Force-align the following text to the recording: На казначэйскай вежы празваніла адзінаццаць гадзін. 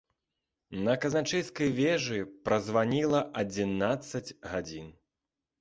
На 0.87 0.93
казначэйскай 1.03 1.69
вежы 1.79 2.19
празваніла 2.49 3.21
адзінаццаць 3.43 4.27
гадзін. 4.55 4.91